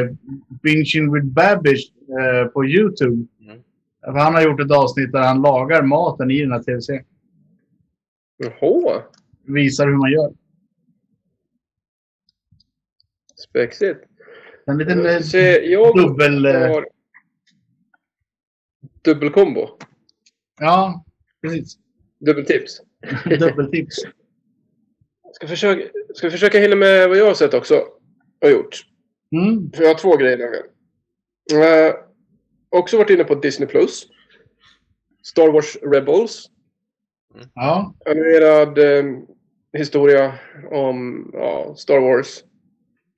[0.63, 3.27] Binging with Babish eh, på YouTube.
[3.41, 3.63] Mm.
[4.03, 7.05] Han har gjort ett avsnitt där han lagar maten i den här tv-serien.
[8.37, 9.03] Jaha,
[9.47, 10.33] Visar hur man gör.
[13.49, 14.01] Spexigt.
[14.67, 16.47] En liten Jag eh, ska se, jag dubbel...
[16.47, 16.87] Eh, har
[19.05, 19.69] dubbelkombo.
[20.61, 21.05] ja,
[21.43, 21.79] precis.
[22.19, 22.81] Dubbeltips.
[23.25, 23.97] Dubbeltips.
[25.33, 27.85] Ska försöka, ska försöka hinna med vad jag har sett också.
[28.41, 28.83] Och gjort.
[29.33, 29.73] Mm.
[29.73, 30.67] För jag har två grejer nämligen.
[31.53, 31.95] Uh,
[32.69, 33.69] också varit inne på Disney+.
[33.69, 34.07] Plus.
[35.23, 36.51] Star Wars Rebels.
[37.55, 37.95] Ja.
[38.07, 39.05] Animerad eh,
[39.73, 40.39] historia
[40.71, 42.45] om ja, Star Wars.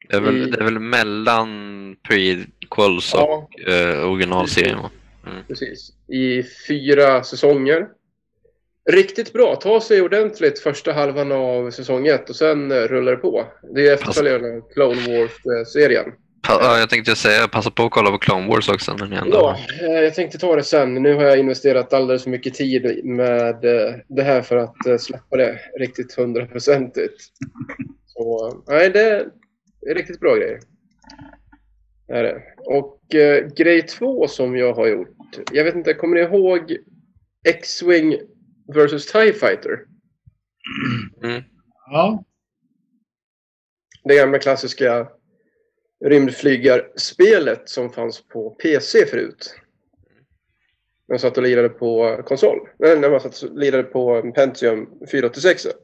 [0.08, 0.50] Det, är väl, Mm.
[0.50, 1.48] det är väl mellan
[2.08, 4.90] prequels och Ja, eh, originalserien va?
[5.48, 5.92] precis.
[6.08, 7.86] I fyra säsonger.
[8.90, 9.56] Riktigt bra.
[9.56, 13.44] Ta sig ordentligt första halvan av säsong ett och sen eh, rullar det på.
[13.74, 16.12] Det är efterföljaren av Clone Wars-serien.
[16.48, 19.36] Ja, jag tänkte säga, passa på att kolla på Clone Wars också ni ändå...
[19.36, 20.94] Ja, eh, jag tänkte ta det sen.
[20.94, 25.36] Nu har jag investerat alldeles för mycket tid med eh, det här för att släppa
[25.36, 27.22] det riktigt hundraprocentigt.
[28.06, 29.26] Så nej, det
[29.94, 30.60] riktigt bra grejer.
[32.08, 32.42] Är det.
[32.56, 35.16] Och eh, grej två som jag har gjort.
[35.52, 36.76] Jag vet inte, kommer ni ihåg
[37.48, 38.16] X-Wing
[38.74, 39.86] vs TIE Fighter?
[41.22, 41.42] Mm.
[41.86, 42.24] Ja.
[44.04, 45.08] Det gamla klassiska
[46.04, 49.54] rymdflygarspelet som fanns på PC förut.
[51.08, 52.68] När man satt och lirade på konsol.
[52.78, 55.66] Nej, när man satt och lirade på en Pentium 486.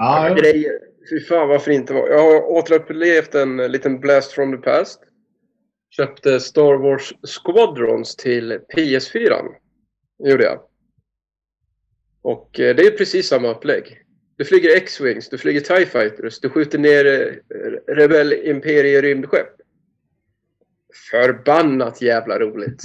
[0.00, 0.34] Ja, ja.
[0.34, 0.72] Grejer.
[1.10, 2.08] Fy fan varför inte var.
[2.08, 5.00] Jag har återupplevt en liten blast from the past.
[5.90, 9.44] Köpte Star Wars Squadrons till PS4.
[10.18, 10.60] Det gjorde jag.
[12.22, 14.02] Och eh, det är precis samma upplägg.
[14.36, 17.32] Du flyger X-Wings, du flyger TIE Fighters, du skjuter ner eh,
[17.94, 19.48] Rebell Imperie rymdskepp.
[21.10, 22.82] Förbannat jävla roligt.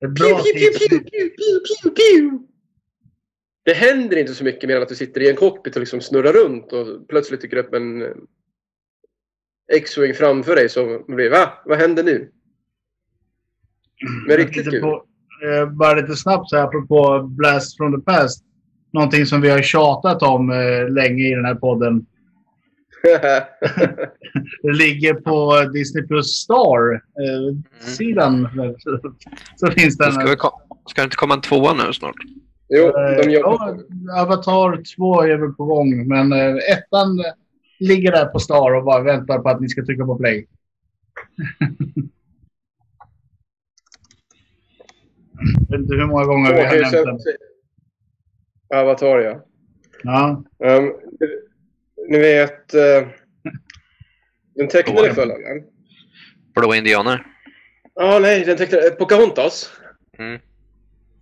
[0.18, 0.86] Bra tips.
[3.64, 6.00] Det händer inte så mycket mer än att du sitter i en cockpit och liksom
[6.00, 8.08] snurrar runt och plötsligt dyker upp en eh,
[9.72, 11.52] X-Wing framför dig som blir Va?
[11.64, 12.30] Vad händer nu?
[14.26, 14.80] Men riktigt kul.
[14.80, 15.04] på-
[15.46, 18.44] eh, Bara lite snabbt så här, apropå Blast from the Past.
[18.92, 22.06] Någonting som vi har tjatat om eh, länge i den här podden.
[24.62, 28.48] Det ligger på Disney Plus Star-sidan.
[29.56, 30.08] så finns den.
[30.08, 30.60] Det ska, väl kom-
[30.90, 32.14] ska det inte komma en tvåa nu snart?
[32.76, 37.32] Jo, Eh, de jobbar ja, Avatar 2 är väl på gång, men eh, ettan eh,
[37.78, 40.46] ligger där på Star och bara väntar på att ni ska trycka på play.
[45.68, 48.78] Jag vet inte hur många gånger vi har nämnt den.
[48.78, 49.44] Avatar, ja.
[50.02, 50.44] Ja.
[50.58, 50.92] Um,
[52.08, 53.08] ni vet uh,
[54.54, 55.64] den tecknade följaren?
[56.54, 57.26] Blå indianer?
[57.94, 58.90] Ja, nej, den tecknade...
[58.90, 59.72] Pocahontas.
[60.18, 60.40] Mm.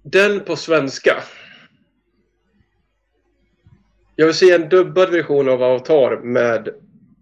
[0.02, 1.12] Den på svenska.
[4.20, 6.68] Jag vill se en dubbad version av Avatar med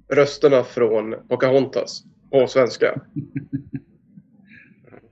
[0.08, 3.00] rösterna från Pocahontas på svenska.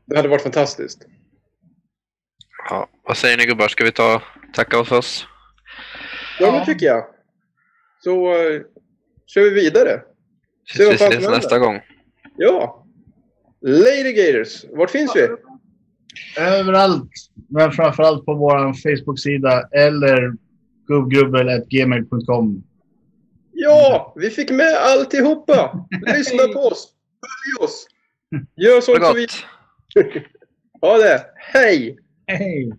[0.07, 1.07] Det hade varit fantastiskt.
[2.71, 2.89] Ja.
[3.03, 3.69] Vad säger ni gubbar?
[3.69, 4.23] Ska vi ta
[4.55, 5.27] tacka oss oss?
[6.41, 6.59] Ja, Ja.
[6.59, 7.05] det tycker jag.
[8.05, 8.63] Så uh,
[9.27, 10.03] kör vi vidare.
[10.77, 11.81] Se vi ses nästa gång.
[12.37, 12.87] Ja.
[13.61, 15.29] Lady Gators, vart finns vi?
[16.43, 17.11] Överallt.
[17.49, 20.46] Men framförallt på vår Facebook-sida eller
[20.87, 22.63] gubbgrubbel.gmail.com.
[23.53, 25.87] Ja, vi fick med alltihopa.
[26.17, 26.89] Lyssna på oss.
[27.21, 27.87] Följ oss.
[28.57, 29.27] Gör det som vi...
[30.81, 31.27] Ha det.
[31.37, 31.99] Hej!
[32.27, 32.73] Hej!